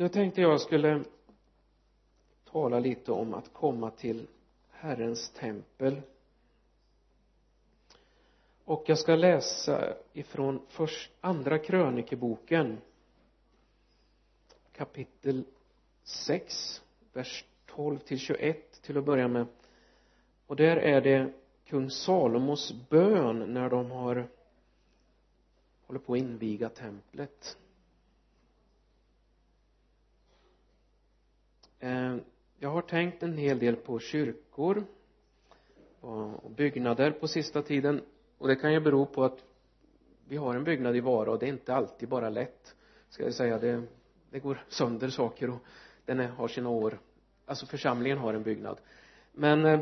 [0.00, 1.04] nu tänkte jag skulle
[2.44, 4.26] tala lite om att komma till
[4.70, 6.02] Herrens tempel.
[8.64, 12.78] Och jag ska läsa ifrån först, andra krönikeboken
[14.72, 15.44] kapitel
[16.02, 16.82] 6
[17.12, 19.46] vers 12 till 21 till att börja med.
[20.46, 21.32] Och där är det
[21.64, 24.28] kung Salomos bön när de har
[25.86, 27.56] håller på att inviga templet.
[31.80, 32.16] Eh,
[32.58, 34.84] jag har tänkt en hel del på kyrkor
[36.00, 38.02] och byggnader på sista tiden.
[38.38, 39.44] Och det kan ju bero på att
[40.28, 42.74] vi har en byggnad i Vara och det är inte alltid bara lätt.
[43.08, 43.82] Ska jag säga det
[44.30, 45.58] det går sönder saker och
[46.04, 47.00] den är, har sina år.
[47.46, 48.80] Alltså församlingen har en byggnad.
[49.32, 49.80] Men eh,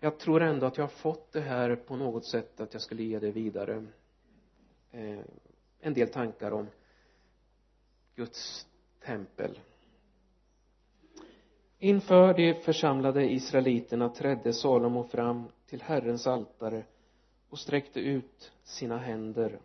[0.00, 3.02] jag tror ändå att jag har fått det här på något sätt att jag skulle
[3.02, 3.86] ge det vidare.
[4.90, 5.20] Eh,
[5.80, 6.66] en del tankar om
[8.14, 8.66] Guds
[9.04, 9.58] tempel
[11.84, 16.84] inför de församlade israeliterna trädde Salomo fram till Herrens altare
[17.50, 19.58] och sträckte ut sina händer.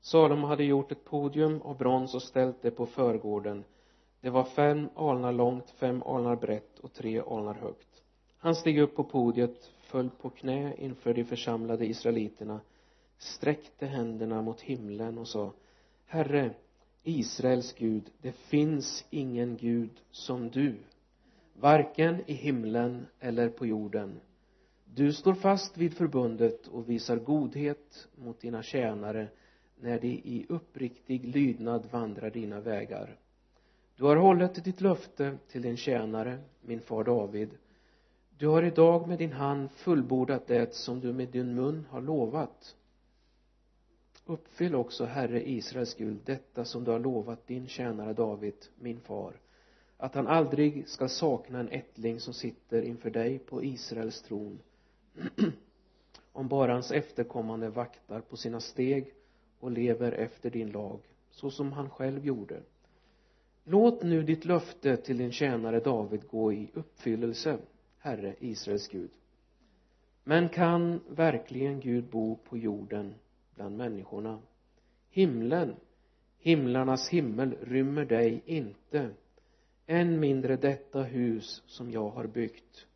[0.00, 3.64] Salomo hade gjort ett podium av brons och ställt det på förgården.
[4.20, 8.02] Det var fem alnar långt, fem alnar brett och tre alnar högt.
[8.38, 12.60] Han steg upp på podiet, föll på knä inför de församlade israeliterna
[13.18, 15.52] sträckte händerna mot himlen och sa
[16.06, 16.50] Herre,
[17.02, 20.76] Israels Gud, det finns ingen Gud som du
[21.60, 24.20] varken i himlen eller på jorden.
[24.84, 29.28] Du står fast vid förbundet och visar godhet mot dina tjänare
[29.80, 33.18] när de i uppriktig lydnad vandrar dina vägar.
[33.96, 37.50] Du har hållit ditt löfte till din tjänare, min far David.
[38.38, 42.76] Du har idag med din hand fullbordat det som du med din mun har lovat.
[44.26, 49.34] Uppfyll också herre Israels Gud detta som du har lovat din tjänare David, min far
[50.00, 54.58] att han aldrig ska sakna en ättling som sitter inför dig på Israels tron.
[56.32, 59.14] Om bara hans efterkommande vaktar på sina steg
[59.60, 61.00] och lever efter din lag
[61.30, 62.60] så som han själv gjorde.
[63.64, 67.58] Låt nu ditt löfte till din tjänare David gå i uppfyllelse
[67.98, 69.10] Herre Israels Gud.
[70.24, 73.14] Men kan verkligen Gud bo på jorden
[73.54, 74.38] bland människorna?
[75.10, 75.76] Himlen
[76.40, 79.10] himlarnas himmel rymmer dig inte
[79.90, 82.86] än mindre detta hus som jag har byggt.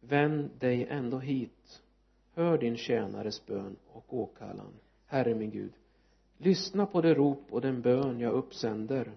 [0.00, 1.82] Vänd dig ändå hit.
[2.34, 4.72] Hör din tjänares bön och åkallan.
[5.06, 5.72] Herre min Gud
[6.38, 9.12] lyssna på det rop och den bön jag uppsänder.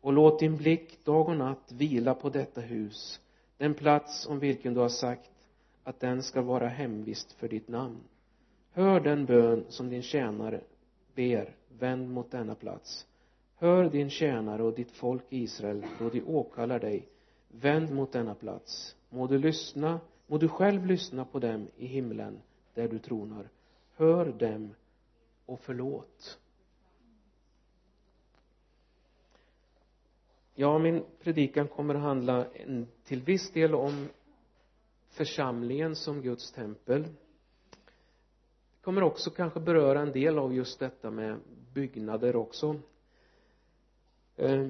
[0.00, 3.20] Och låt din blick dag och natt vila på detta hus
[3.56, 5.30] den plats om vilken du har sagt
[5.84, 8.00] att den ska vara hemvist för ditt namn.
[8.70, 10.60] Hör den bön som din tjänare
[11.14, 11.56] ber.
[11.78, 13.06] Vänd mot denna plats
[13.62, 17.08] hör din tjänare och ditt folk Israel då de åkallar dig.
[17.48, 18.96] Vänd mot denna plats.
[19.10, 22.42] Må du lyssna må du själv lyssna på dem i himlen
[22.74, 23.48] där du tronar.
[23.96, 24.74] Hör dem
[25.46, 26.38] och förlåt.
[30.54, 34.08] Ja min predikan kommer att handla en, till viss del om
[35.08, 37.04] församlingen som Guds tempel.
[38.80, 41.38] Kommer också kanske beröra en del av just detta med
[41.74, 42.80] byggnader också.
[44.36, 44.68] Eh,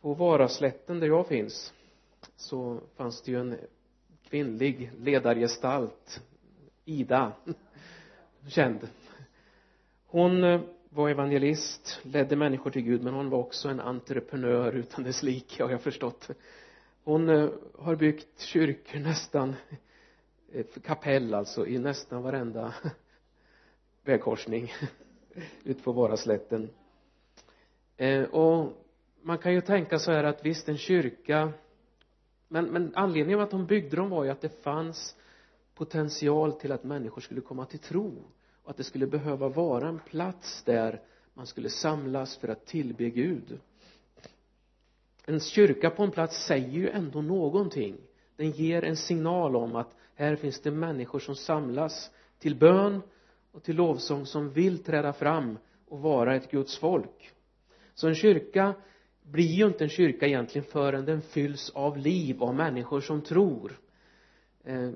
[0.00, 1.72] på Varaslätten där jag finns
[2.36, 3.58] så fanns det ju en
[4.28, 6.22] kvinnlig ledargestalt
[6.84, 7.32] Ida
[8.48, 8.88] känd.
[10.06, 15.04] Hon eh, var evangelist ledde människor till Gud men hon var också en entreprenör utan
[15.04, 16.30] dess like har jag förstått.
[17.04, 19.54] Hon eh, har byggt kyrkor nästan
[20.84, 22.74] kapell alltså i nästan varenda
[24.04, 24.72] vägkorsning
[25.64, 26.70] ut på Varaslätten
[27.96, 28.72] eh, och
[29.22, 31.52] man kan ju tänka så här att visst en kyrka
[32.52, 35.16] men, men anledningen till att de byggde dem var ju att det fanns
[35.74, 38.24] potential till att människor skulle komma till tro.
[38.62, 41.00] Och att det skulle behöva vara en plats där
[41.34, 43.58] man skulle samlas för att tillbe Gud.
[45.24, 47.96] En kyrka på en plats säger ju ändå någonting.
[48.36, 53.02] Den ger en signal om att här finns det människor som samlas till bön
[53.52, 55.58] och till lovsång som vill träda fram
[55.88, 57.32] och vara ett Guds folk
[57.94, 58.74] så en kyrka
[59.22, 63.72] blir ju inte en kyrka egentligen förrän den fylls av liv av människor som tror.
[64.64, 64.90] Eh,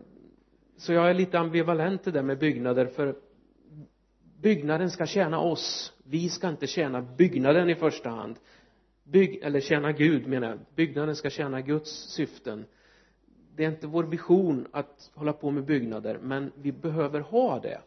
[0.77, 3.17] så jag är lite ambivalent det där med byggnader för
[4.41, 5.93] byggnaden ska tjäna oss.
[6.05, 8.37] Vi ska inte tjäna byggnaden i första hand.
[9.05, 10.59] Bygg, eller tjäna Gud menar jag.
[10.75, 12.65] Byggnaden ska tjäna Guds syften.
[13.57, 17.81] Det är inte vår vision att hålla på med byggnader men vi behöver ha det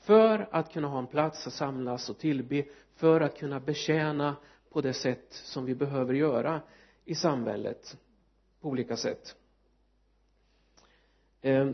[0.00, 4.36] för att kunna ha en plats att samlas och tillbe för att kunna betjäna
[4.70, 6.60] på det sätt som vi behöver göra
[7.04, 7.96] i samhället
[8.60, 9.36] på olika sätt.
[11.40, 11.70] Eh,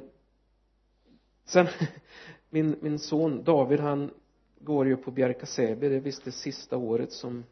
[1.44, 1.67] sen
[2.50, 4.11] min, min son David han
[4.61, 7.44] går ju på Bjärka-Säby det är visst det sista året som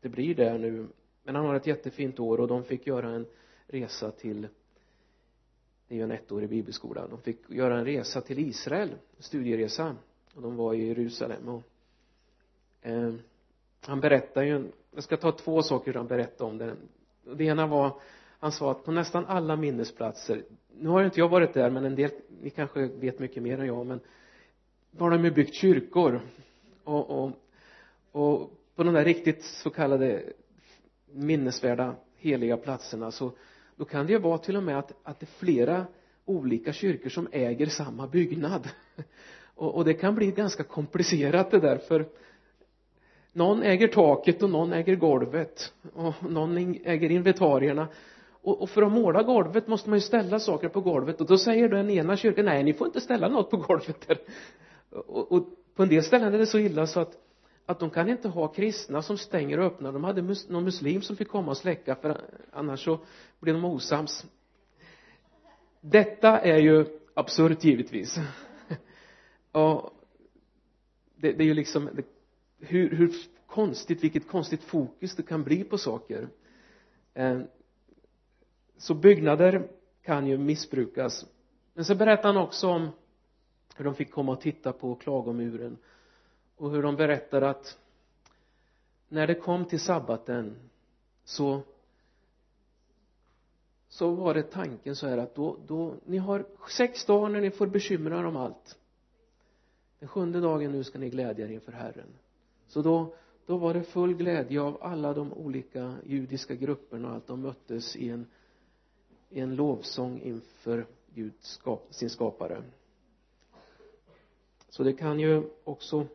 [0.00, 0.86] det blir där nu.
[1.24, 3.26] Men han har ett jättefint år och de fick göra en
[3.66, 4.48] resa till
[5.88, 7.06] det är ju en ettårig bibelskola.
[7.06, 9.96] De fick göra en resa till Israel en studieresa.
[10.34, 11.62] Och de var i Jerusalem och
[12.82, 13.12] eh,
[13.80, 16.76] han berättar ju jag ska ta två saker han berättade om det.
[17.36, 18.00] Det ena var
[18.38, 20.42] han sa att på nästan alla minnesplatser
[20.78, 22.10] nu har inte jag varit där men en del
[22.42, 24.00] ni kanske vet mycket mer än jag men
[24.98, 26.20] har de ju byggt kyrkor.
[26.84, 27.30] Och, och,
[28.12, 30.22] och på de där riktigt så kallade
[31.12, 33.32] minnesvärda heliga platserna så
[33.76, 35.86] då kan det ju vara till och med att, att det är flera
[36.24, 38.68] olika kyrkor som äger samma byggnad.
[39.54, 42.08] Och, och det kan bli ganska komplicerat det där för
[43.32, 47.88] någon äger taket och någon äger golvet och någon äger inventarierna.
[48.44, 51.68] Och, för att måla golvet måste man ju ställa saker på golvet och då säger
[51.68, 54.18] den ena kyrkan nej ni får inte ställa något på golvet där.
[54.90, 57.18] Och, och på en del ställen är det så illa så att
[57.66, 59.92] att de kan inte ha kristna som stänger och öppnar.
[59.92, 62.20] De hade mus någon muslim som fick komma och släcka för
[62.52, 63.00] annars så
[63.40, 64.26] blir de osams.
[65.80, 68.16] Detta är ju absurt givetvis.
[69.54, 69.92] Ja
[71.16, 72.02] det, det är ju liksom det,
[72.62, 73.12] hur, hur
[73.46, 76.28] konstigt, vilket konstigt fokus det kan bli på saker.
[77.14, 77.40] Eh,
[78.76, 79.68] så byggnader
[80.02, 81.26] kan ju missbrukas.
[81.74, 82.88] Men så berättar han också om
[83.76, 85.76] hur de fick komma och titta på klagomuren
[86.56, 87.78] och hur de berättar att
[89.08, 90.56] när det kom till sabbaten
[91.24, 91.62] så
[93.88, 97.50] så var det tanken så här att då, då ni har sex dagar när ni
[97.50, 98.78] får bekymra er om allt.
[99.98, 102.08] Den sjunde dagen nu ska ni glädja er inför Herren
[102.72, 103.14] så då
[103.46, 107.96] då var det full glädje av alla de olika judiska grupperna och att de möttes
[107.96, 108.26] i en
[109.30, 112.62] i en lovsång inför Gud skap, sin skapare.
[114.68, 116.06] Så det kan ju också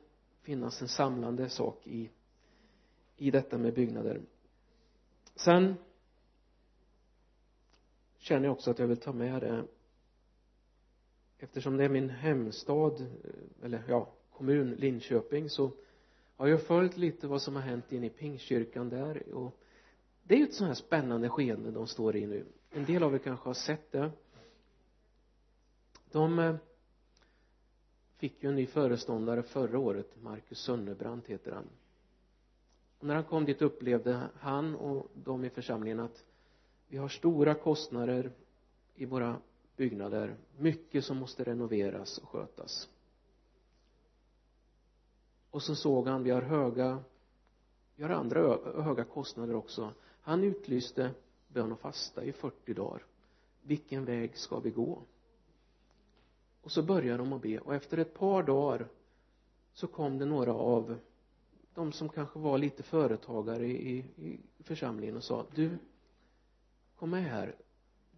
[0.42, 2.10] finnas en samlande sak i
[3.18, 4.22] i detta med byggnader.
[5.36, 5.76] Sen
[8.18, 9.64] känner jag också att jag vill ta med det
[11.38, 15.72] eftersom det är min hemstad eh, eller ja kommun Linköping så
[16.38, 19.34] har jag följt lite vad som har hänt inne i Pingstkyrkan där?
[19.34, 19.60] Och
[20.24, 22.46] det är ju ett sånt här spännande skeende de står i nu.
[22.72, 24.12] En del av er kanske har sett det.
[26.12, 26.56] De eh,
[28.18, 30.22] fick ju en ny föreståndare förra året.
[30.22, 31.70] Marcus Sönnebrant heter han.
[33.00, 36.26] Och när han kom dit upplevde han och de i församlingen att
[36.88, 38.32] vi har stora kostnader
[38.96, 39.38] i våra
[39.76, 40.36] byggnader.
[40.58, 42.90] Mycket som måste renoveras och skötas
[45.58, 47.00] och så såg han vi har höga
[47.96, 49.94] vi har andra höga kostnader också.
[50.22, 51.12] Han utlyste
[51.48, 53.06] bön och fasta i 40 dagar.
[53.62, 55.02] Vilken väg ska vi gå?
[56.62, 57.60] Och så började de att be.
[57.60, 58.88] Och efter ett par dagar
[59.74, 60.98] så kom det några av
[61.74, 65.78] de som kanske var lite företagare i, i församlingen och sa du
[66.96, 67.56] kom med här.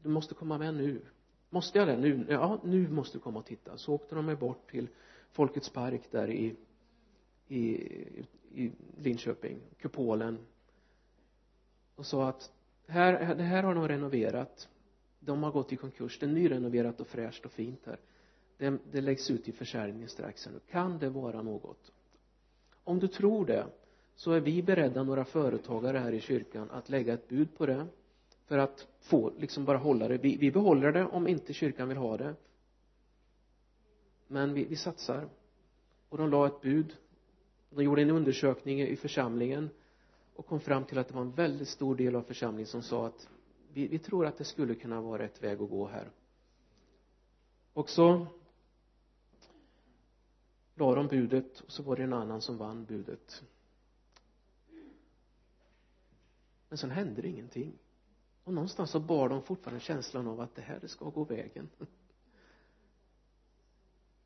[0.04, 1.02] Du måste komma med nu.
[1.50, 1.98] Måste jag det?
[1.98, 3.78] Nu ja nu måste du komma och titta.
[3.78, 4.88] Så åkte de med bort till
[5.32, 6.56] Folkets park där i
[7.50, 7.64] i,
[8.52, 10.38] i Linköping kupolen
[11.96, 12.52] och sa att
[12.88, 14.70] här, det här har de renoverat.
[15.20, 16.20] De har gått i konkurs.
[16.20, 18.00] Det är nyrenoverat och fräscht och fint här.
[18.58, 20.60] Det, det läggs ut i försäljning strax här nu.
[20.60, 21.92] Kan det vara något?
[22.84, 23.68] Om du tror det
[24.16, 27.88] så är vi beredda några företagare här i kyrkan att lägga ett bud på det
[28.46, 30.18] för att få liksom bara hålla det.
[30.18, 32.36] Vi, vi behåller det om inte kyrkan vill ha det.
[34.28, 35.30] Men vi, vi satsar.
[36.10, 36.96] Och de la ett bud
[37.70, 39.70] de gjorde en undersökning i församlingen
[40.36, 43.08] och kom fram till att det var en väldigt stor del av församlingen som sa
[43.08, 43.30] att
[43.74, 46.12] vi, vi tror att det skulle kunna vara rätt väg att gå här.
[47.74, 48.28] Och så
[50.76, 53.44] la de budet och så var det en annan som vann budet.
[56.70, 57.74] Men sen hände det ingenting.
[58.44, 61.70] Och någonstans så bar de fortfarande känslan av att det här det ska gå vägen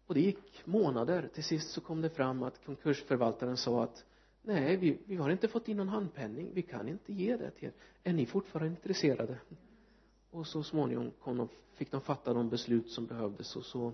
[0.07, 1.29] och det gick månader.
[1.33, 4.05] Till sist så kom det fram att konkursförvaltaren sa att
[4.41, 6.49] nej vi, vi har inte fått in någon handpenning.
[6.53, 7.73] Vi kan inte ge det till er.
[8.03, 9.37] Är ni fortfarande intresserade?
[10.31, 13.93] Och så småningom kom de, fick de fatta de beslut som behövdes och så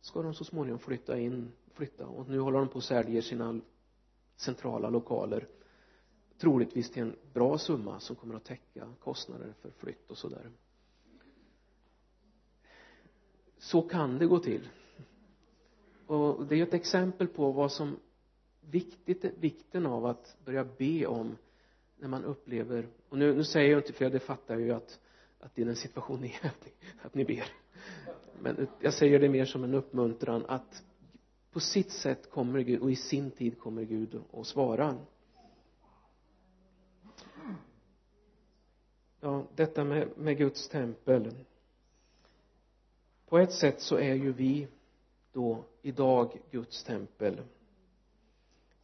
[0.00, 2.06] ska de så småningom flytta in flytta.
[2.06, 3.60] Och nu håller de på att sälja sina
[4.36, 5.48] centrala lokaler
[6.38, 10.50] troligtvis till en bra summa som kommer att täcka kostnader för flytt och sådär.
[13.58, 14.68] Så kan det gå till
[16.12, 17.96] och det är ett exempel på vad som
[18.60, 21.36] viktigt, vikten av att börja be om
[21.98, 24.98] när man upplever och nu, nu säger jag inte för det fattar jag ju att
[25.40, 27.44] att det är den situation är att ni, att ni ber
[28.40, 30.82] men jag säger det mer som en uppmuntran att
[31.52, 34.98] på sitt sätt kommer Gud och i sin tid kommer Gud och svarar.
[39.20, 41.34] ja detta med, med Guds tempel
[43.26, 44.68] på ett sätt så är ju vi
[45.32, 47.42] då idag Guds tempel.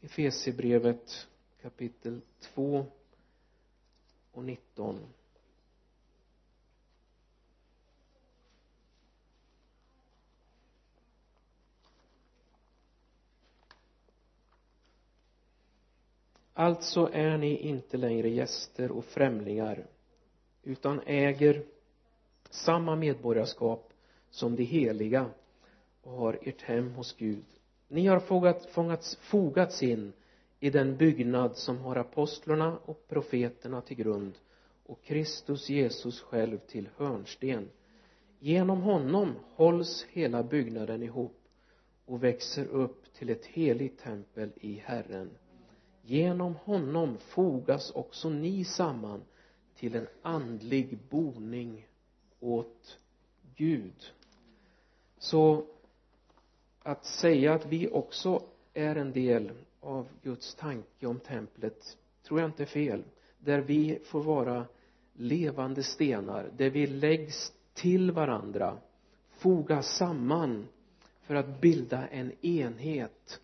[0.01, 1.29] Efesierbrevet
[1.63, 2.87] kapitel 2
[4.33, 5.01] och 19
[16.59, 19.87] alltså är ni inte längre gäster och främlingar
[20.63, 21.65] utan äger
[22.51, 23.93] samma medborgarskap
[24.31, 25.31] som de heliga
[26.09, 27.45] och har ert hem hos Gud.
[27.89, 30.13] Ni har fogat, fångats, fogats in
[30.61, 34.33] i den byggnad som har apostlarna och profeterna till grund
[34.87, 37.69] och Kristus Jesus själv till hörnsten.
[38.39, 41.41] Genom honom hålls hela byggnaden ihop
[42.05, 45.31] och växer upp till ett heligt tempel i Herren.
[46.03, 49.23] Genom honom fogas också ni samman
[49.75, 51.87] till en andlig boning
[52.41, 52.99] åt
[53.57, 54.13] Gud.
[55.19, 55.65] Så
[56.89, 58.43] att säga att vi också
[58.75, 63.05] är en del av Guds tanke om templet tror jag inte är fel
[63.39, 64.67] där vi får vara
[65.13, 68.79] levande stenar där vi läggs till varandra
[69.31, 70.69] fogas samman
[71.21, 73.41] för att bilda en enhet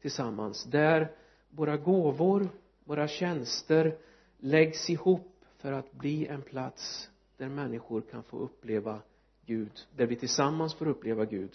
[0.00, 1.10] tillsammans där
[1.50, 2.48] våra gåvor
[2.84, 3.98] våra tjänster
[4.38, 9.00] läggs ihop för att bli en plats där människor kan få uppleva
[9.46, 11.50] Gud där vi tillsammans får uppleva Gud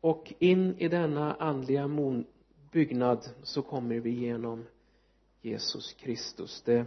[0.00, 1.90] och in i denna andliga
[2.72, 4.66] byggnad så kommer vi genom
[5.40, 6.62] Jesus Kristus.
[6.62, 6.86] Det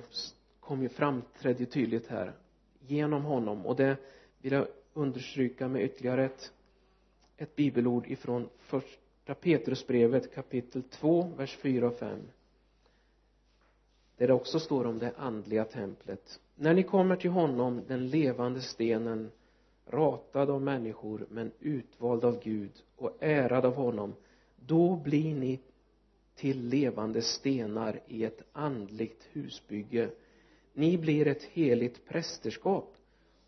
[0.59, 2.33] kom ju framträdde tydligt här
[2.79, 3.65] genom honom.
[3.65, 3.97] Och det
[4.41, 6.51] vill jag understryka med ytterligare ett
[7.37, 12.19] ett bibelord ifrån första Petrusbrevet kapitel 2 vers 4 och 5
[14.17, 16.39] där det också står om det andliga templet.
[16.55, 19.31] När ni kommer till honom den levande stenen
[19.85, 24.15] ratad av människor men utvald av Gud och ärad av honom
[24.55, 25.59] då blir ni
[26.35, 30.09] till levande stenar i ett andligt husbygge.
[30.73, 32.95] Ni blir ett heligt prästerskap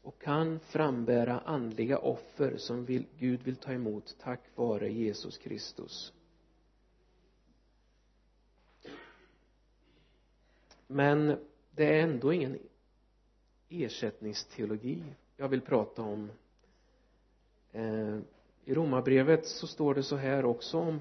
[0.01, 6.13] och kan frambära andliga offer som vill, Gud vill ta emot tack vare Jesus Kristus.
[10.87, 11.37] Men
[11.71, 12.59] det är ändå ingen
[13.69, 15.03] ersättningsteologi
[15.37, 16.31] jag vill prata om.
[17.71, 18.17] Eh,
[18.65, 20.99] i romarbrevet så står det så här också om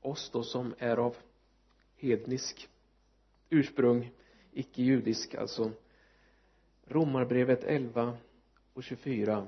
[0.00, 1.16] oss då som är av
[1.96, 2.68] hednisk
[3.50, 4.10] ursprung
[4.52, 5.70] icke judisk alltså.
[6.84, 8.16] Romarbrevet 11
[8.72, 9.46] och 24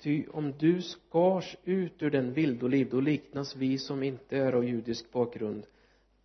[0.00, 4.64] Ty om du skars ut ur den vildoliv, då liknas vi som inte är av
[4.64, 5.66] judisk bakgrund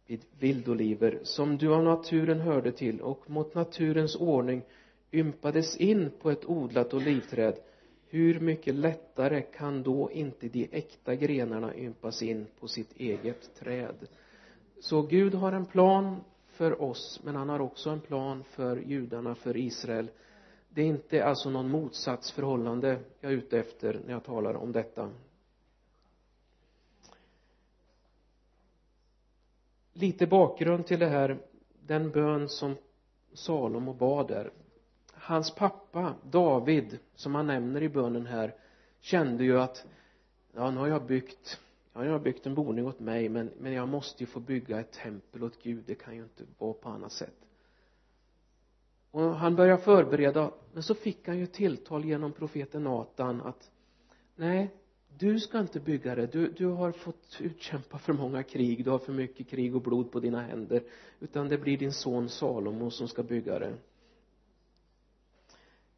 [0.08, 4.62] vid vildoliver som du av naturen hörde till och mot naturens ordning
[5.12, 7.56] ympades in på ett odlat olivträd.
[8.08, 14.08] Hur mycket lättare kan då inte de äkta grenarna ympas in på sitt eget träd?
[14.80, 16.16] Så Gud har en plan
[16.48, 20.08] för oss men han har också en plan för judarna, för Israel.
[20.70, 25.10] Det är inte alltså någon motsatsförhållande jag är ute efter när jag talar om detta.
[29.96, 31.38] Lite bakgrund till det här
[31.88, 32.76] den bön som
[33.34, 34.52] Salomo bad där.
[35.14, 38.56] Hans pappa David som han nämner i bönen här
[39.00, 39.86] kände ju att
[40.54, 41.60] ja nu har jag byggt
[41.94, 44.40] ja nu har jag byggt en boning åt mig men, men jag måste ju få
[44.40, 45.84] bygga ett tempel åt Gud.
[45.88, 47.36] Det kan ju inte vara på annat sätt.
[49.12, 53.72] Och han började förbereda men så fick han ju tilltal genom profeten Natan att
[54.36, 54.70] nej
[55.18, 56.28] du ska inte bygga det.
[56.28, 58.86] Du, du har fått utkämpa för många krig.
[58.86, 60.84] Du har för mycket krig och blod på dina händer.
[61.20, 63.74] Utan det blir din son Salomo som ska bygga det.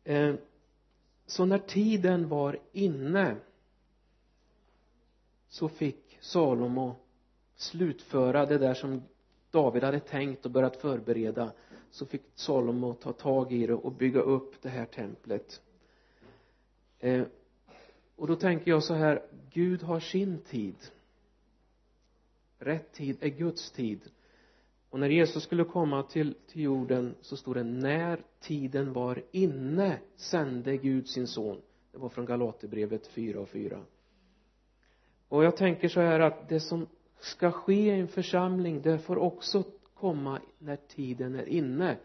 [0.03, 0.35] Eh,
[1.25, 3.35] så när tiden var inne
[5.49, 6.95] så fick Salomo
[7.55, 9.03] slutföra det där som
[9.51, 11.51] David hade tänkt och börjat förbereda.
[11.91, 15.61] Så fick Salomo ta tag i det och bygga upp det här templet.
[16.99, 17.23] Eh,
[18.17, 19.21] och då tänker jag så här
[19.53, 20.75] Gud har sin tid.
[22.59, 24.01] Rätt tid är Guds tid.
[24.89, 29.99] Och när Jesus skulle komma till, till jorden så stod det när tiden var inne
[30.15, 31.61] sände Gud sin son.
[31.91, 33.83] Det var från Galaterbrevet 4 och 4
[35.29, 36.87] och jag tänker så här att det som
[37.19, 41.97] ska ske i en församling det får också komma när tiden är inne.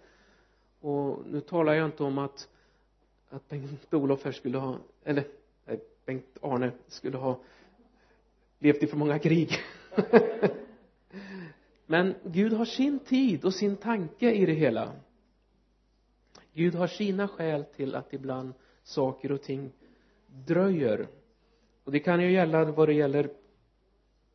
[0.80, 2.48] Och nu talar jag inte om att
[3.28, 5.24] att Bengt-Olof här skulle ha eller
[6.04, 7.40] Bengt-Arne skulle ha
[8.58, 9.50] levt i för många krig.
[11.86, 14.92] Men Gud har sin tid och sin tanke i det hela.
[16.52, 19.72] Gud har sina skäl till att ibland saker och ting
[20.26, 21.08] dröjer.
[21.84, 23.30] Och det kan ju gälla vad det gäller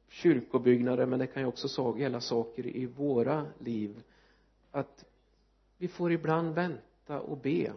[0.09, 4.03] kyrkobyggnader men det kan ju också gälla saker i våra liv.
[4.71, 5.05] Att
[5.77, 7.74] vi får ibland vänta och be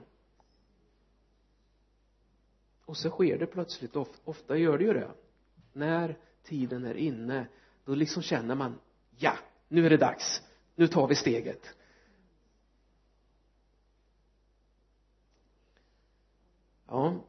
[2.91, 5.11] och så sker det plötsligt ofta gör det ju det.
[5.73, 7.47] När tiden är inne
[7.85, 8.79] då liksom känner man
[9.19, 10.43] ja nu är det dags.
[10.75, 11.75] Nu tar vi steget.
[16.87, 17.21] Ja.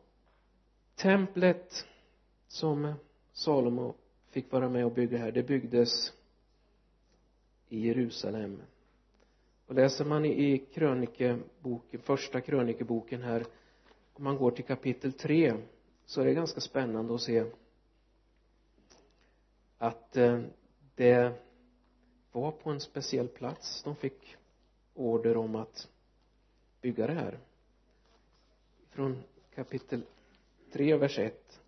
[0.95, 1.85] Templet
[2.47, 2.93] som
[3.31, 3.95] Salomo
[4.29, 6.13] fick vara med och bygga här det byggdes
[7.69, 8.61] i Jerusalem.
[9.65, 13.45] Och läser man i krönikeboken första krönikeboken här
[14.21, 15.53] om man går till kapitel 3
[16.05, 17.45] så är det ganska spännande att se
[19.77, 20.41] att eh,
[20.95, 21.33] det
[22.31, 24.35] var på en speciell plats de fick
[24.93, 25.87] order om att
[26.81, 27.39] bygga det här.
[28.89, 29.23] Från
[29.55, 30.03] kapitel
[30.71, 31.61] 3 vers 1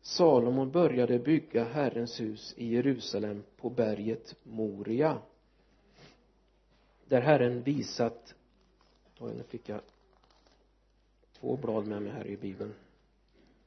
[0.00, 5.18] Salomon började bygga Herrens hus i Jerusalem på berget Moria
[7.04, 8.34] där Herren visat
[9.18, 9.80] oj nu fick jag
[11.42, 12.74] två blad med mig här i bibeln.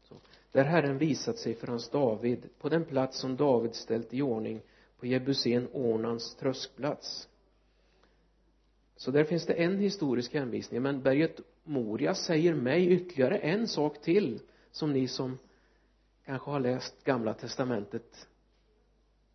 [0.03, 0.15] Så.
[0.51, 4.61] där Herren visat sig för hans David på den plats som David ställt i ordning
[4.99, 7.29] på Jebusén Ornans tröskplats.
[8.95, 14.01] Så där finns det en historisk hänvisning men berget Moria säger mig ytterligare en sak
[14.01, 14.39] till
[14.71, 15.37] som ni som
[16.25, 18.27] kanske har läst gamla testamentet.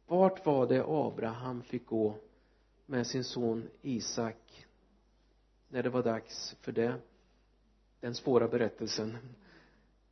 [0.07, 2.15] Vart var det Abraham fick gå
[2.87, 4.67] med sin son Isak
[5.69, 7.01] när det var dags för det?
[8.01, 9.19] Den svåra berättelsen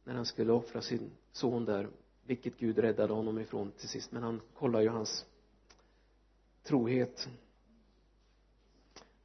[0.04, 1.88] när han skulle offra sin son där
[2.22, 4.12] vilket Gud räddade honom ifrån till sist.
[4.12, 5.26] Men han kollar ju hans
[6.62, 7.28] trohet.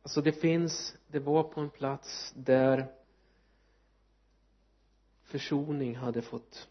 [0.01, 2.87] Alltså det finns det var på en plats där
[5.23, 6.69] försoning hade fått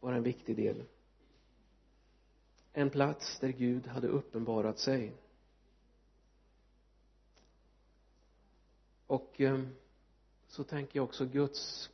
[0.00, 0.84] vara en viktig del.
[2.72, 5.12] En plats där Gud hade uppenbarat sig.
[9.06, 9.60] Och eh,
[10.48, 11.90] så tänker jag också Guds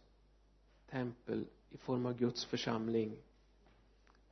[0.91, 3.17] tempel i form av Guds församling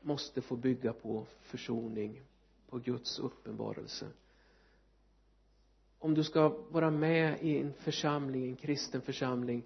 [0.01, 2.23] måste få bygga på försoning
[2.69, 4.09] på Guds uppenbarelse.
[5.99, 9.63] Om du ska vara med i en församling, en kristen församling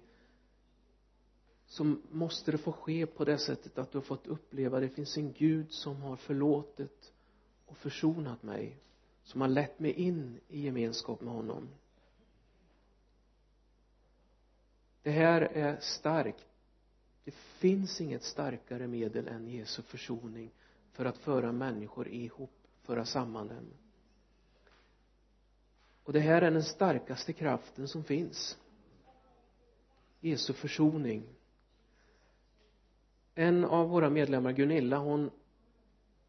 [1.65, 5.17] så måste det få ske på det sättet att du har fått uppleva det finns
[5.17, 7.13] en Gud som har förlåtit
[7.65, 8.77] och försonat mig
[9.23, 11.69] som har lett mig in i gemenskap med honom.
[15.07, 16.45] Det här är starkt.
[17.23, 20.51] Det finns inget starkare medel än Jesu försoning
[20.91, 23.73] för att föra människor ihop, föra samman dem.
[26.03, 28.57] Och det här är den starkaste kraften som finns.
[30.19, 31.23] Jesu försoning.
[33.35, 35.31] En av våra medlemmar Gunilla hon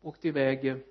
[0.03, 0.83] åkte iväg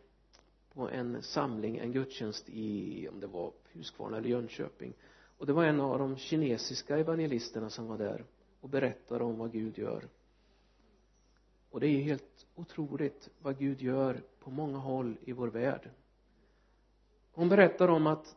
[0.73, 4.93] på en samling, en gudstjänst i, om det var Huskvarna eller Jönköping
[5.37, 8.25] och det var en av de kinesiska evangelisterna som var där
[8.61, 10.07] och berättade om vad Gud gör.
[11.69, 15.89] Och det är helt otroligt vad Gud gör på många håll i vår värld.
[17.31, 18.35] Hon berättar om att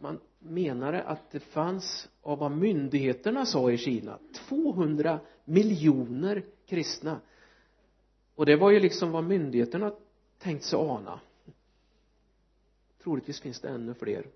[0.00, 7.20] man menade att det fanns av vad myndigheterna sa i Kina 200 miljoner kristna.
[8.34, 9.92] Och det var ju liksom vad myndigheterna
[10.38, 11.20] tänkt sig ana.
[13.02, 14.26] Troligtvis finns det ännu fler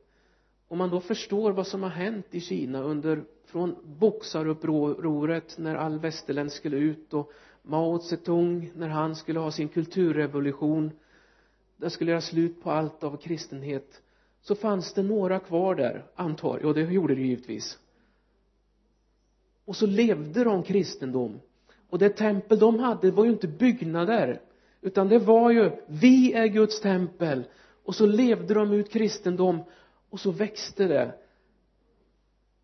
[0.68, 5.98] om man då förstår vad som har hänt i Kina under från boxarupproret när all
[5.98, 10.90] västerländsk skulle ut och Mao Zedong när han skulle ha sin kulturrevolution
[11.76, 14.02] där skulle göra slut på allt av kristenhet
[14.40, 16.68] så fanns det några kvar där antar jag.
[16.68, 17.78] Och det gjorde det givetvis.
[19.64, 21.40] Och så levde de kristendom.
[21.88, 24.40] Och det tempel de hade var ju inte byggnader
[24.80, 27.44] utan det var ju vi är Guds tempel.
[27.84, 29.60] Och så levde de ut kristendom
[30.10, 31.14] och så växte det.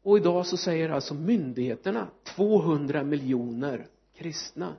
[0.03, 4.77] Och idag så säger alltså myndigheterna 200 miljoner kristna.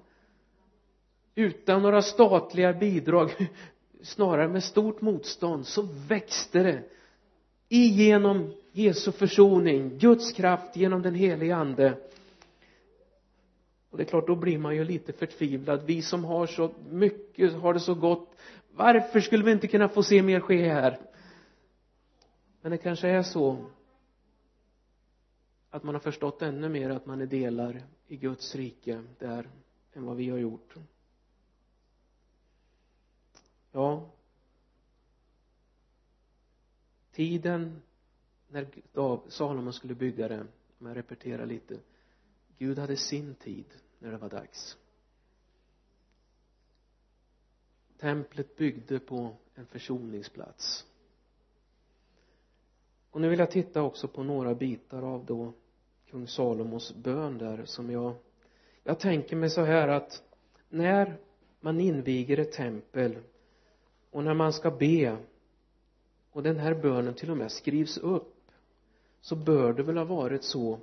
[1.36, 3.49] Utan några statliga bidrag
[4.01, 6.84] snarare med stort motstånd så växte det.
[7.69, 11.97] Igenom Jesu försoning Guds kraft genom den helige ande.
[13.89, 15.84] Och det är klart då blir man ju lite förtvivlad.
[15.86, 18.36] Vi som har så mycket har det så gott
[18.75, 20.97] varför skulle vi inte kunna få se mer ske här?
[22.65, 23.65] Men det kanske är så
[25.69, 29.49] att man har förstått ännu mer att man är delar i Guds rike där
[29.93, 30.75] än vad vi har gjort.
[33.71, 34.10] Ja.
[37.12, 37.82] Tiden
[38.47, 38.67] när
[39.30, 40.47] Salomo skulle bygga det
[40.80, 41.80] om jag repeterar lite
[42.58, 43.65] Gud hade sin tid
[43.99, 44.78] när det var dags.
[47.97, 50.86] Templet byggde på en försoningsplats
[53.15, 55.54] och nu vill jag titta också på några bitar av då
[56.10, 58.15] kung Salomos bön där som jag
[58.84, 60.23] jag tänker mig så här att
[60.69, 61.17] när
[61.60, 63.17] man inviger ett tempel
[64.12, 65.17] och när man ska be
[66.32, 68.51] och den här bönen till och med skrivs upp
[69.21, 70.80] så bör det väl ha varit så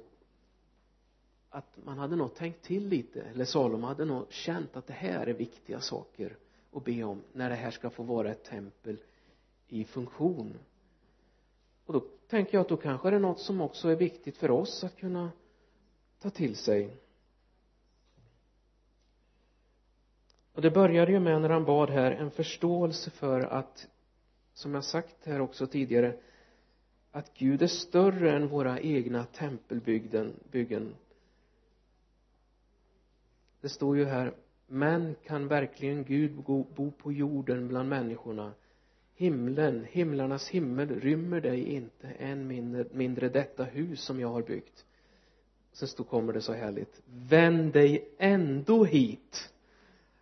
[1.50, 5.26] att man hade nog tänkt till lite eller Salomo hade nog känt att det här
[5.26, 6.36] är viktiga saker
[6.72, 8.96] att be om när det här ska få vara ett tempel
[9.68, 10.58] i funktion
[11.86, 14.50] och då tänker jag att då kanske det är något som också är viktigt för
[14.50, 15.30] oss att kunna
[16.18, 16.96] ta till sig.
[20.52, 23.88] Och det började ju med när han bad här en förståelse för att
[24.54, 26.18] som jag sagt här också tidigare
[27.10, 30.94] att Gud är större än våra egna tempelbyggen byggen.
[33.60, 34.34] Det står ju här
[34.66, 36.32] men kan verkligen Gud
[36.74, 38.52] bo på jorden bland människorna
[39.22, 44.84] himlen, himlarnas himmel rymmer dig inte än mindre, mindre detta hus som jag har byggt.
[45.72, 47.02] Sen så kommer det så härligt.
[47.06, 49.52] Vänd dig ändå hit.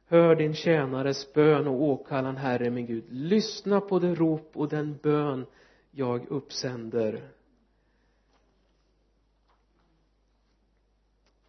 [0.06, 3.04] Hör din tjänares bön och åkallan herre min Gud.
[3.08, 5.46] Lyssna på det rop och den bön
[5.90, 7.28] jag uppsänder.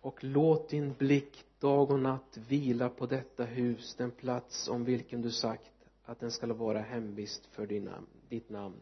[0.02, 5.22] Och låt din blick dag och natt vila på detta hus den plats om vilken
[5.22, 8.80] du sagt att den skall vara hemvist för din namn, ditt namn.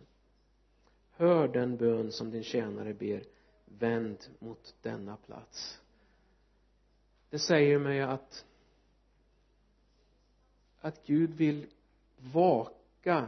[1.11, 3.23] Hör den bön som din tjänare ber.
[3.65, 5.81] Vänd mot denna plats.
[7.29, 8.45] Det säger mig att
[10.81, 11.67] att Gud vill
[12.17, 13.27] vaka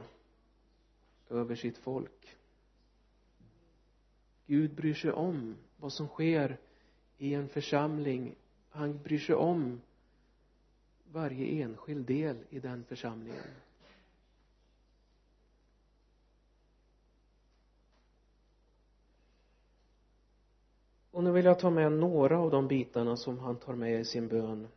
[1.30, 2.38] över sitt folk.
[4.46, 6.58] Gud bryr sig om vad som sker
[7.18, 8.36] i en församling.
[8.70, 9.82] Han bryr sig om
[11.12, 13.44] varje enskild del i den församlingen.
[21.22, 24.06] Och nu vill jag ta med några av de bitarna som han tar med i
[24.06, 24.68] sin bön.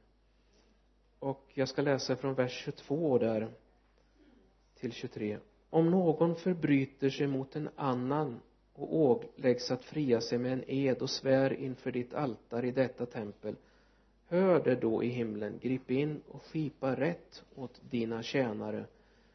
[1.18, 3.48] Och jag ska läsa från vers 22 där
[4.74, 5.38] till 23
[5.70, 8.40] om någon förbryter sig mot en annan
[8.74, 13.07] och åläggs att fria sig med en ed och svär inför ditt altare i detta
[13.07, 13.57] tempel
[14.28, 15.59] hör det då i himlen.
[15.62, 18.87] Grip in och skipa rätt åt dina tjänare.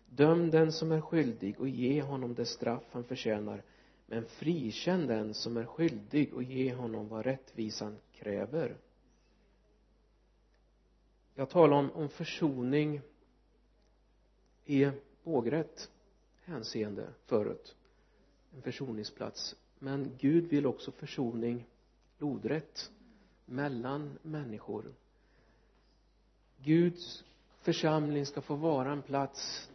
[0.09, 3.63] Döm den som är skyldig och ge honom det straff han förtjänar
[4.09, 8.77] men frikänn den som är skyldig och ge honom vad rättvisan kräver.
[11.35, 13.01] Jag talade om, om försoning
[14.65, 14.91] i
[15.23, 15.91] vågrätt
[16.43, 17.75] hänseende förut.
[18.55, 19.55] En försoningsplats.
[19.79, 21.65] Men Gud vill också försoning
[22.17, 22.91] lodrätt
[23.45, 24.93] mellan människor.
[26.57, 27.23] Guds
[27.61, 29.69] församling ska få vara en plats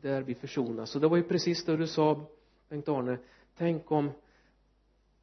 [0.00, 0.94] där vi försonas.
[0.94, 2.26] Och det var ju precis det du sa
[2.68, 3.18] Bengt-Arne
[3.60, 4.10] tänk om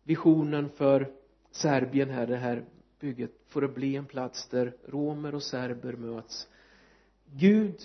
[0.03, 1.11] visionen för
[1.51, 2.65] Serbien här det här
[2.99, 6.47] bygget får det bli en plats där romer och serber möts.
[7.25, 7.75] Gud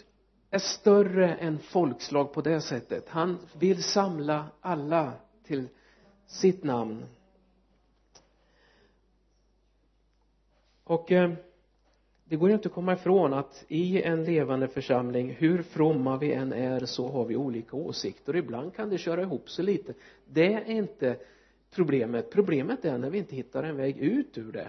[0.50, 3.08] är större än folkslag på det sättet.
[3.08, 5.12] Han vill samla alla
[5.44, 5.68] till
[6.26, 7.04] sitt namn.
[10.84, 11.32] Och eh,
[12.24, 16.32] det går ju inte att komma ifrån att i en levande församling hur fromma vi
[16.32, 18.32] än är så har vi olika åsikter.
[18.32, 19.94] Och ibland kan det köra ihop sig lite.
[20.24, 21.16] Det är inte
[21.74, 22.30] problemet.
[22.30, 24.68] Problemet är när vi inte hittar en väg ut ur det.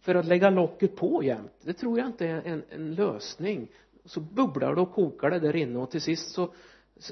[0.00, 3.68] För att lägga locket på jämt det tror jag inte är en, en lösning.
[4.04, 6.52] Så bubblar det och kokar det där inne och till sist så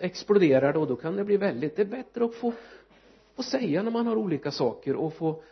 [0.00, 2.52] exploderar det och då kan det bli väldigt det är bättre att få
[3.34, 5.42] få säga när man har olika saker och få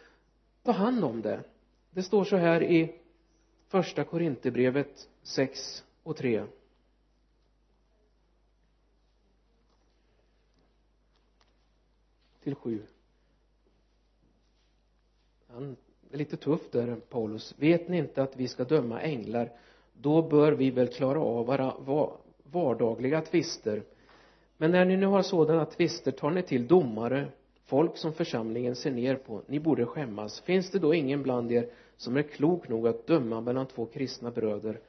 [0.62, 1.40] ta hand om det.
[1.90, 2.94] Det står så här i
[3.72, 6.44] första Korinthierbrevet 6 och 3
[12.42, 12.82] till 7
[15.48, 15.76] han
[16.10, 17.54] är lite tuff där Paulus.
[17.58, 19.52] Vet ni inte att vi ska döma änglar?
[19.92, 23.82] Då bör vi väl klara av våra vardagliga tvister.
[24.56, 27.28] Men när ni nu har sådana tvister tar ni till domare
[27.72, 29.42] folk som församlingen ser ner på.
[29.46, 30.40] Ni borde skämmas.
[30.40, 34.30] Finns det då ingen bland er som är klok nog att döma mellan två kristna
[34.30, 34.80] bröder?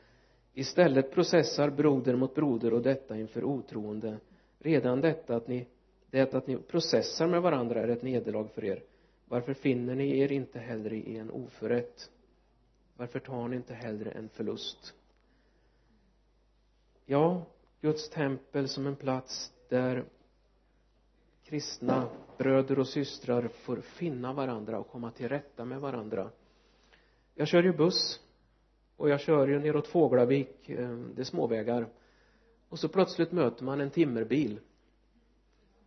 [0.54, 4.18] Istället processar broder mot broder och detta inför otroende.
[4.60, 5.68] Redan detta att ni
[6.10, 8.84] det att ni processar med varandra är ett nederlag för er.
[9.26, 12.12] Varför finner ni er inte hellre i en oförrätt?
[12.98, 14.94] Varför tar ni inte hellre en förlust?
[17.06, 17.46] Ja
[17.82, 20.04] Guds tempel som en plats där
[21.44, 26.30] kristna bröder och systrar får finna varandra och komma till rätta med varandra.
[27.36, 28.20] Jag kör ju buss
[28.98, 31.88] och jag kör ju neråt Fåglavik eh, det är småvägar.
[32.70, 34.60] Och så plötsligt möter man en timmerbil.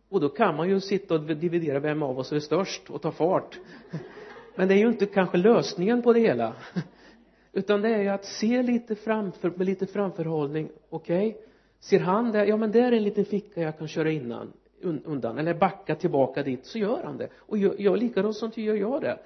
[0.09, 3.11] Och då kan man ju sitta och dividera vem av oss är störst och ta
[3.11, 3.59] fart.
[4.55, 6.55] Men det är ju inte kanske lösningen på det hela.
[7.51, 10.69] Utan det är ju att se lite framför med lite framförhållning.
[10.89, 11.41] Okej okay.
[11.79, 12.45] ser han det?
[12.45, 16.43] Ja men där är en liten ficka jag kan köra innan undan eller backa tillbaka
[16.43, 17.29] dit så gör han det.
[17.35, 19.19] Och gör, gör likadant som gör jag det.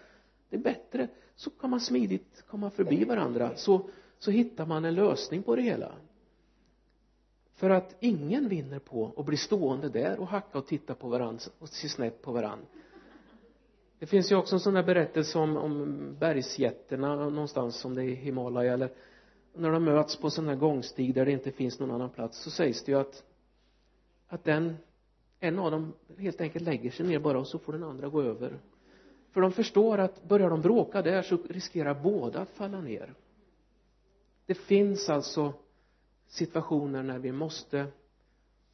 [0.50, 1.08] Det är bättre.
[1.36, 3.52] Så kan man smidigt komma förbi varandra.
[3.56, 5.92] Så så hittar man en lösning på det hela.
[7.54, 11.44] För att ingen vinner på att bli stående där och hacka och titta på varandra
[11.60, 12.66] och se snett på varandra
[14.02, 18.06] det finns ju också en sån där berättelse om, om bergsjätterna någonstans om det är
[18.06, 18.92] i Himalaya eller
[19.54, 22.52] när de möts på sån här gångstig där det inte finns någon annan plats så
[22.52, 23.24] sägs det ju att
[24.28, 24.78] att den
[25.44, 28.22] en av dem helt enkelt lägger sig ner bara och så får den andra gå
[28.22, 28.60] över.
[29.32, 33.14] För de förstår att börjar de bråka där så riskerar båda att falla ner.
[34.46, 35.54] Det finns alltså
[36.28, 37.88] situationer när vi måste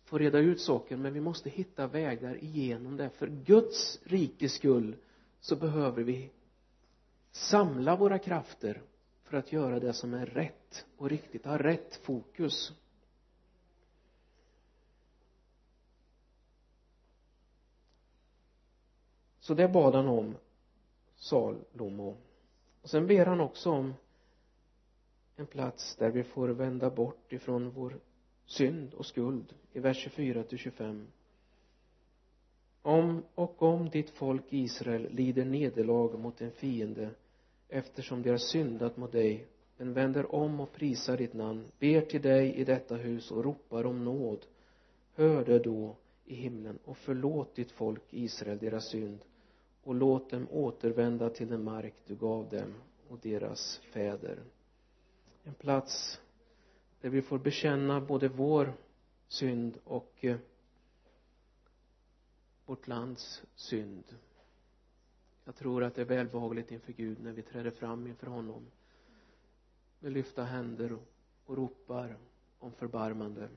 [0.04, 3.10] få reda ut saker men vi måste hitta vägar igenom det.
[3.10, 4.96] För Guds rikes skull
[5.40, 6.30] så behöver vi
[7.32, 8.82] samla våra krafter
[9.24, 12.74] för att göra det som är rätt och riktigt, ha rätt fokus.
[19.48, 20.36] Så det bad han om
[21.16, 22.18] Salomo
[22.82, 23.94] och sen ber han också om
[25.36, 28.00] en plats där vi får vända bort ifrån vår
[28.46, 31.08] synd och skuld i vers 24 till 25
[32.82, 37.10] om och om ditt folk Israel lider nederlag mot en fiende
[37.70, 42.22] eftersom de har syndat mot dig men vänder om och prisar ditt namn ber till
[42.22, 44.46] dig i detta hus och ropar om nåd
[45.16, 49.20] hör det då i himlen och förlåt ditt folk Israel deras synd
[49.88, 52.73] och låt dem återvända till den mark du gav dem
[53.08, 54.43] och deras fäder.
[55.43, 56.21] En plats
[57.02, 58.73] där vi får bekänna både vår
[59.28, 60.38] synd och eh,
[62.65, 64.04] vårt lands synd.
[65.43, 68.65] Jag tror att det är välbehagligt inför Gud när vi träder fram inför honom.
[70.00, 70.97] Med lyfta händer
[71.45, 72.17] och ropar
[72.60, 73.50] om förbarmande.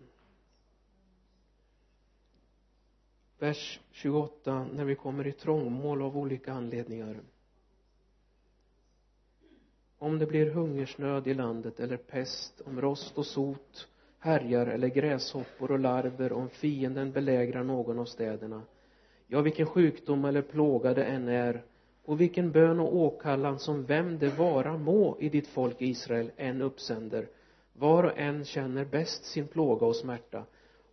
[3.40, 7.20] Vers 28 när vi kommer i trångmål av olika anledningar.
[9.98, 15.70] Om det blir hungersnöd i landet eller pest om rost och sot härjar eller gräshoppor
[15.70, 18.62] och larver om fienden belägrar någon av städerna
[19.26, 21.62] ja vilken sjukdom eller plåga det än är
[22.04, 26.62] och vilken bön och åkallan som vem det vara må i ditt folk Israel än
[26.62, 27.28] uppsänder
[27.72, 30.44] var och en känner bäst sin plåga och smärta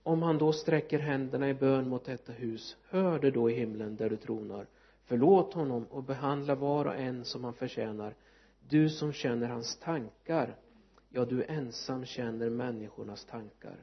[0.08, 3.96] om han då sträcker händerna i bön mot detta hus hör det då i himlen
[3.96, 4.67] där du tronar.
[5.04, 8.15] Förlåt honom och behandla var och en som han förtjänar.
[8.70, 10.56] Du som känner hans tankar
[11.10, 13.78] ja du ensam känner människornas tankar.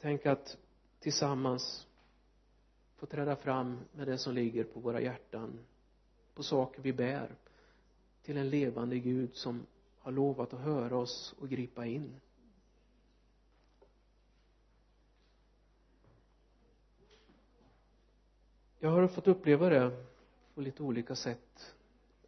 [0.00, 0.58] Tänk att
[1.00, 1.86] tillsammans
[2.96, 5.58] få träda fram med det som ligger på våra hjärtan
[6.34, 7.34] på saker vi bär
[8.22, 9.66] till en levande Gud som
[9.98, 12.20] har lovat att höra oss och gripa in.
[18.86, 19.90] Jag har fått uppleva det
[20.54, 21.74] på lite olika sätt.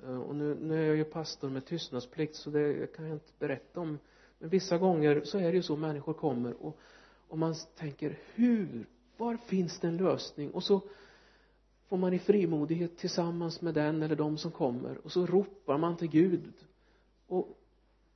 [0.02, 3.32] Eh, och nu, nu är jag ju pastor med tystnadsplikt så det kan jag inte
[3.38, 3.98] berätta om.
[4.38, 6.78] Men vissa gånger så är det ju så människor kommer och,
[7.28, 8.86] och man tänker hur?
[9.16, 10.50] Var finns det en lösning?
[10.50, 10.80] Och så
[11.88, 15.96] får man i frimodighet tillsammans med den eller de som kommer och så ropar man
[15.96, 16.52] till Gud.
[17.26, 17.58] Och,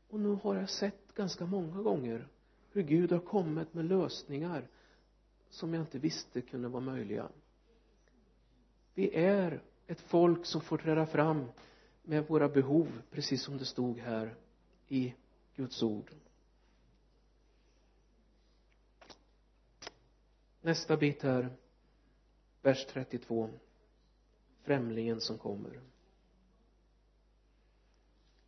[0.09, 2.29] och nu har jag sett ganska många gånger
[2.73, 4.69] hur Gud har kommit med lösningar
[5.51, 7.29] som jag inte visste kunde vara möjliga
[8.95, 11.45] vi är ett folk som får träda fram
[12.03, 14.35] med våra behov precis som det stod här
[14.89, 15.15] i
[15.57, 16.11] Guds ord.
[20.61, 21.49] Nästa bit här
[22.63, 23.51] vers 32
[24.63, 25.81] främlingen som kommer.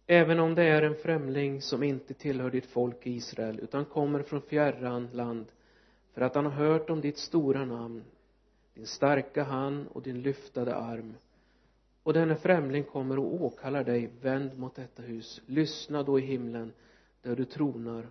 [0.06, 4.42] Även om det är en främling som inte tillhör ditt folk Israel utan kommer från
[4.42, 5.52] fjärran land
[6.12, 8.04] för att han har hört om ditt stora namn
[8.74, 11.14] din starka hand och din lyftade arm.
[12.02, 15.42] Och denne främling kommer och åkallar dig vänd mot detta hus.
[15.46, 16.72] Lyssna då i himlen
[17.22, 18.10] där du tronar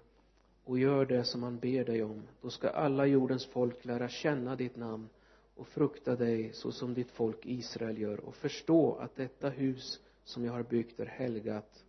[0.63, 2.23] och gör det som han ber dig om.
[2.41, 5.10] Då ska alla jordens folk lära känna ditt namn
[5.56, 8.19] och frukta dig så som ditt folk Israel gör.
[8.19, 11.86] Och förstå att detta hus som jag har byggt är helgat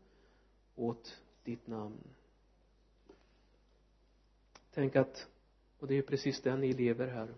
[0.74, 2.04] åt ditt namn.
[4.74, 5.28] Tänk att
[5.78, 7.34] och det är precis den ni lever här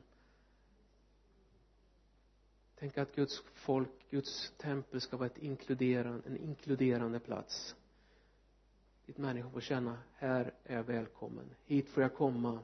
[2.79, 7.77] tänk att Guds folk, Guds tempel ska vara ett inkluderande, en inkluderande plats.
[9.07, 11.55] Dit människor får känna här är jag välkommen.
[11.65, 12.61] Hit får jag komma.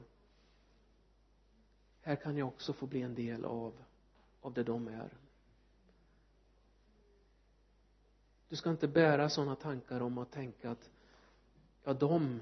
[2.01, 3.73] Här kan jag också få bli en del av
[4.43, 5.17] av det de är.
[8.49, 10.89] Du ska inte bära sådana tankar om att tänka att
[11.83, 12.41] ja de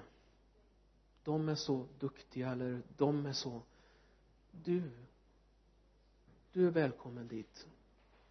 [1.24, 3.62] de är så duktiga eller de är så
[4.52, 4.92] du
[6.54, 7.68] du är välkommen dit.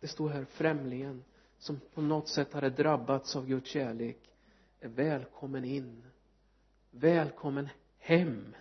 [0.01, 1.25] Det står här främlingen
[1.59, 4.19] som på något sätt hade drabbats av Guds kärlek
[4.81, 6.03] är välkommen in.
[6.91, 8.55] Välkommen hem.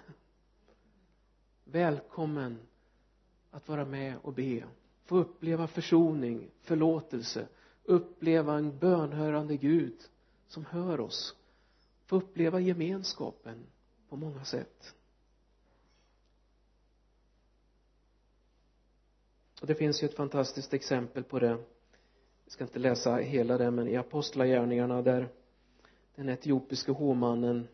[1.63, 2.59] Välkommen
[3.51, 4.63] att vara med och be.
[5.05, 7.47] Få uppleva försoning förlåtelse.
[7.83, 9.97] Uppleva en bönhörande Gud
[10.47, 11.35] som hör oss.
[12.05, 13.65] Få uppleva gemenskapen
[14.09, 14.95] på många sätt.
[19.61, 21.47] Och det finns ju ett fantastiskt exempel på det.
[22.43, 25.29] Jag ska inte läsa hela det men i apostlagärningarna där
[26.15, 27.67] den etiopiske hovmannen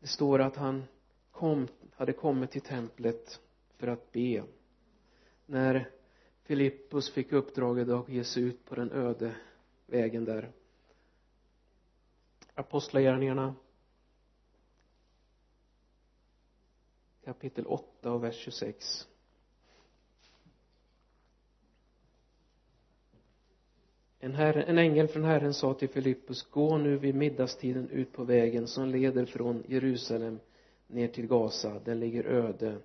[0.00, 0.84] det står att han
[1.30, 3.40] kom, hade kommit till templet
[3.76, 4.44] för att be.
[5.46, 5.90] När
[6.42, 9.36] Filippus fick uppdraget att ge sig ut på den öde
[9.86, 10.52] vägen där.
[12.54, 13.54] Apostlagärningarna
[17.24, 19.08] kapitel 8 och vers 26
[24.26, 28.24] en, herre, en ängel från Herren sa till Filippus gå nu vid middagstiden ut på
[28.24, 30.38] vägen som leder från Jerusalem
[30.86, 31.80] ner till Gaza.
[31.84, 32.78] Den ligger öde.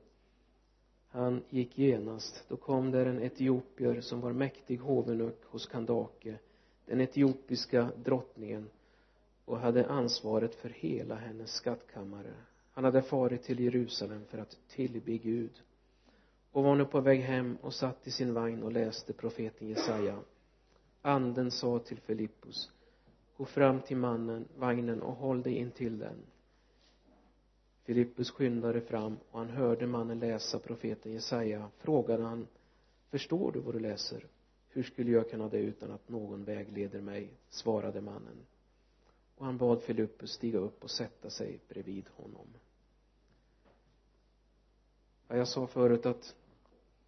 [1.09, 2.45] Han gick genast.
[2.47, 6.37] Då kom där en etiopier som var mäktig hovenuck hos Kandake
[6.85, 8.69] den etiopiska drottningen
[9.45, 12.33] och hade ansvaret för hela hennes skattkammare.
[12.71, 15.61] Han hade farit till Jerusalem för att tillbe Gud.
[16.51, 20.19] Och var nu på väg hem och satt i sin vagn och läste profeten Jesaja
[21.01, 22.71] anden sa till Filippus
[23.41, 26.17] gå fram till mannen, vagnen och håll dig intill den.
[27.83, 31.69] Filippus skyndade fram och han hörde mannen läsa profeten Jesaja.
[31.77, 32.47] Frågade han
[33.09, 34.25] förstår du vad du läser?
[34.69, 37.29] Hur skulle jag kunna det utan att någon vägleder mig?
[37.49, 38.45] Svarade mannen.
[39.35, 42.47] Och han bad Filippus stiga upp och sätta sig bredvid honom.
[45.27, 46.35] Ja, jag sa förut att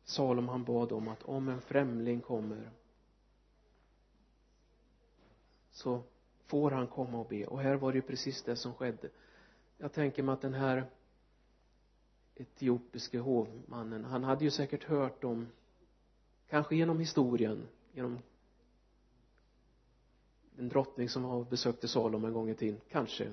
[0.04, 2.72] Salom han bad om att om en främling kommer
[5.74, 6.04] så
[6.46, 7.46] får han komma och be.
[7.46, 9.10] Och här var det ju precis det som skedde.
[9.78, 10.86] Jag tänker mig att den här
[12.36, 15.48] etiopiske hovmannen han hade ju säkert hört om
[16.50, 18.20] kanske genom historien genom
[20.58, 23.32] en drottning som har besökte Salom en gång i tiden kanske.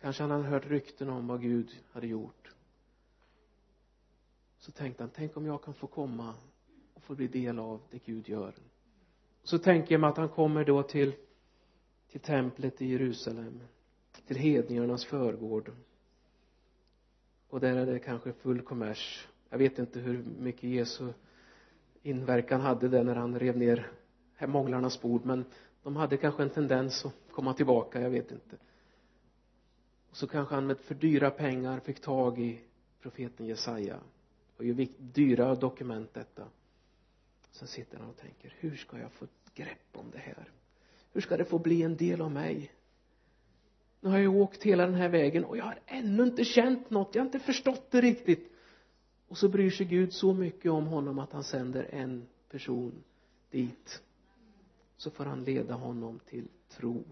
[0.00, 2.54] Kanske han hade hört rykten om vad Gud hade gjort.
[4.58, 6.34] Så tänkte han tänk om jag kan få komma
[6.94, 8.54] och få bli del av det Gud gör
[9.44, 11.12] så tänker jag mig att han kommer då till
[12.14, 13.60] till templet i Jerusalem
[14.26, 15.72] till hedningarnas förgård.
[17.48, 19.28] Och där är det kanske full kommers.
[19.50, 21.12] Jag vet inte hur mycket Jesu
[22.02, 23.90] inverkan hade det när han rev ner
[24.46, 25.44] månglarnas bord men
[25.82, 28.56] de hade kanske en tendens att komma tillbaka jag vet inte.
[30.10, 32.60] Och så kanske han med för dyra pengar fick tag i
[33.00, 33.96] profeten Jesaja
[34.56, 36.44] och ju dyra dokument detta
[37.54, 40.52] sen sitter han och tänker hur ska jag få ett grepp om det här?
[41.12, 42.72] Hur ska det få bli en del av mig?
[44.00, 47.14] Nu har jag åkt hela den här vägen och jag har ännu inte känt något.
[47.14, 48.52] Jag har inte förstått det riktigt.
[49.28, 53.04] Och så bryr sig Gud så mycket om honom att han sänder en person
[53.50, 54.02] dit.
[54.96, 57.04] Så får han leda honom till tro.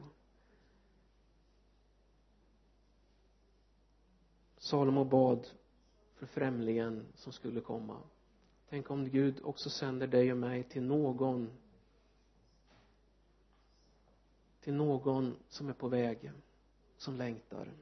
[4.58, 5.48] Salomo bad
[6.14, 7.96] för främlingen som skulle komma
[8.72, 11.50] tänk om Gud också sänder dig och mig till någon
[14.60, 16.32] till någon som är på väg
[16.96, 17.72] som längtar.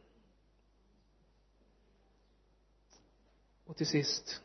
[3.64, 4.43] Och till sist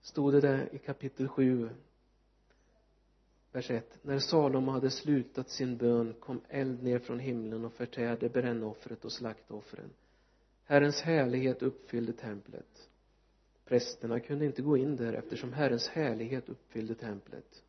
[0.00, 1.70] stod det där i kapitel 7
[3.52, 8.28] vers 1 när Salomo hade slutat sin bön kom eld ner från himlen och förtärde
[8.28, 9.90] brännoffret och slaktoffren
[10.64, 12.88] Herrens härlighet uppfyllde templet
[13.64, 17.62] prästerna kunde inte gå in där eftersom Herrens härlighet uppfyllde templet.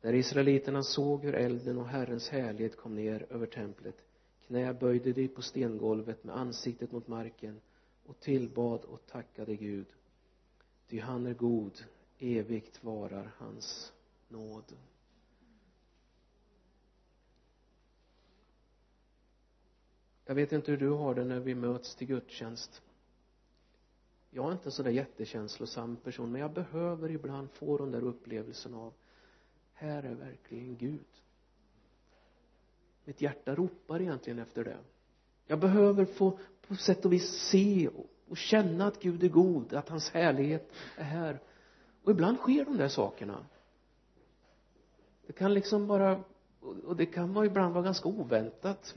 [0.00, 3.96] När israeliterna såg hur elden och Herrens härlighet kom ner över templet
[4.46, 7.60] knäböjde de på stengolvet med ansiktet mot marken
[8.06, 9.86] och tillbad och tackade Gud.
[10.88, 11.84] Ty han är god
[12.18, 13.92] evigt varar hans
[14.28, 14.76] nåd.
[20.24, 22.82] Jag vet inte hur du har det när vi möts till gudstjänst
[24.36, 28.74] jag är inte en sådär jättekänslosam person men jag behöver ibland få den där upplevelsen
[28.74, 28.92] av
[29.72, 31.06] här är verkligen Gud.
[33.04, 34.76] Mitt hjärta ropar egentligen efter det.
[35.46, 37.88] Jag behöver få på sätt och vis se
[38.28, 41.40] och känna att Gud är god att hans härlighet är här.
[42.04, 43.46] Och ibland sker de där sakerna.
[45.26, 46.24] Det kan liksom bara
[46.84, 48.94] och det kan vara ibland vara ganska oväntat.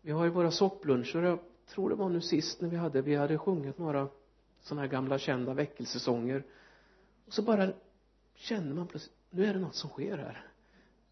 [0.00, 1.22] Vi har ju våra soppluncher.
[1.22, 4.08] Jag tror det var nu sist när vi hade vi hade sjungit några
[4.66, 6.44] sådana här gamla kända väckelsesånger.
[7.26, 7.72] Och så bara
[8.34, 10.46] känner man plötsligt nu är det något som sker här.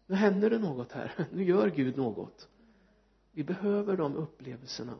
[0.05, 1.27] Nu händer det något här.
[1.31, 2.47] Nu gör Gud något.
[3.31, 4.95] Vi behöver de upplevelserna.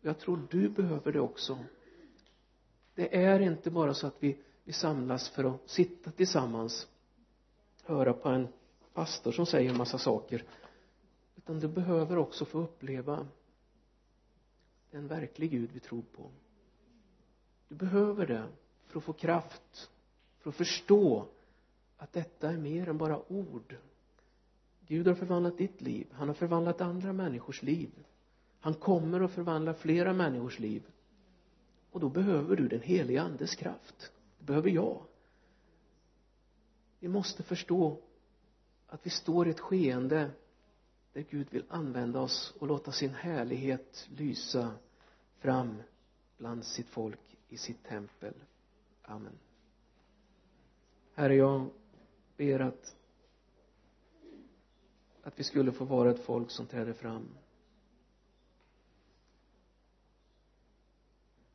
[0.00, 1.58] Jag tror du behöver det också.
[2.94, 6.88] Det är inte bara så att vi, vi samlas för att sitta tillsammans
[7.82, 8.48] höra på en
[8.94, 10.44] pastor som säger en massa saker.
[11.36, 13.26] Utan du behöver också få uppleva
[14.90, 16.30] en verklig Gud vi tror på
[17.72, 18.48] du behöver det
[18.86, 19.90] för att få kraft
[20.38, 21.26] för att förstå
[21.96, 23.76] att detta är mer än bara ord.
[24.86, 26.06] Gud har förvandlat ditt liv.
[26.12, 27.90] Han har förvandlat andra människors liv.
[28.60, 30.82] Han kommer att förvandla flera människors liv.
[31.90, 34.12] Och då behöver du den heliga andes kraft.
[34.38, 35.02] Det behöver jag.
[36.98, 37.98] Vi måste förstå
[38.86, 40.30] att vi står i ett skeende
[41.12, 44.70] där Gud vill använda oss och låta sin härlighet lysa
[45.38, 45.82] fram
[46.38, 48.34] bland sitt folk i sitt tempel.
[49.02, 49.38] Amen.
[51.14, 51.70] Herre jag
[52.36, 52.96] ber att
[55.22, 57.28] att vi skulle få vara ett folk som träder fram.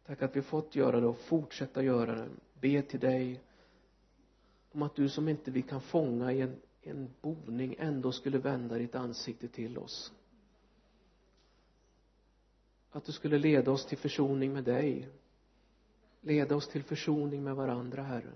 [0.05, 2.29] Tack att vi fått göra det och fortsätta göra det.
[2.61, 3.41] Be till dig
[4.71, 8.75] om att du som inte vi kan fånga i en, en boning ändå skulle vända
[8.75, 10.13] ditt ansikte till oss
[12.91, 15.09] att du skulle leda oss till försoning med dig.
[16.21, 18.31] Leda oss till försoning med varandra herre.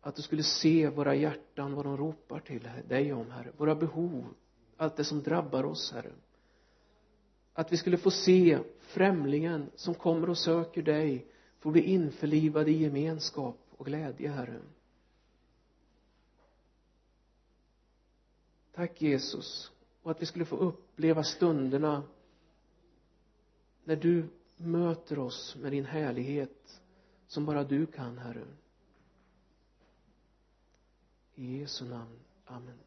[0.00, 3.52] Att du skulle se våra hjärtan vad de ropar till dig om herre.
[3.56, 4.34] Våra behov
[4.76, 6.12] allt det som drabbar oss herre.
[7.52, 11.26] Att vi skulle få se främlingen som kommer och söker dig
[11.58, 14.60] få bli införlivad i gemenskap och glädje herre.
[18.72, 19.73] Tack Jesus
[20.04, 22.02] och att vi skulle få uppleva stunderna
[23.84, 26.82] när du möter oss med din härlighet
[27.26, 28.46] som bara du kan herre.
[31.34, 32.78] I Jesu namn, amen.